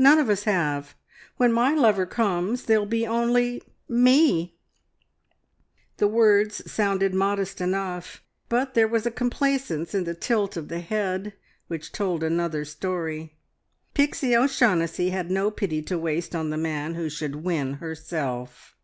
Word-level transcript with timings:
None 0.00 0.18
of 0.18 0.28
us 0.28 0.42
have. 0.42 0.96
When 1.36 1.52
My 1.52 1.72
lover 1.72 2.04
comes, 2.04 2.64
there'll 2.64 2.84
be 2.84 3.06
only 3.06 3.62
Me!" 3.88 4.58
The 5.98 6.08
words 6.08 6.68
sounded 6.68 7.14
modest 7.14 7.60
enough, 7.60 8.24
but 8.48 8.74
there 8.74 8.88
was 8.88 9.06
a 9.06 9.10
complacence 9.12 9.94
in 9.94 10.02
the 10.02 10.14
tilt 10.16 10.56
of 10.56 10.66
the 10.66 10.80
head 10.80 11.34
which 11.68 11.92
told 11.92 12.24
another 12.24 12.64
story. 12.64 13.36
Pixie 13.94 14.34
O'Shaughnessy 14.36 15.10
had 15.10 15.30
no 15.30 15.48
pity 15.48 15.80
to 15.82 15.96
waste 15.96 16.34
on 16.34 16.50
the 16.50 16.58
man 16.58 16.94
who 16.94 17.08
should 17.08 17.44
win 17.44 17.74
herself. 17.74 18.74